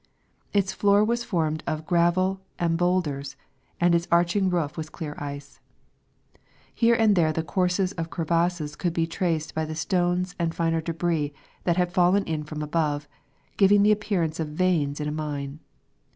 [0.51, 3.35] Its floor was formed of gravel and bowlders,
[3.79, 5.59] and its arching roof was clear ice.
[6.73, 10.81] Here and there the courses of crevasses could be traced by the stones and finer
[10.81, 11.33] debris
[11.65, 13.07] that had fallen in from above,
[13.57, 15.59] giving the appearance of veins in a mine.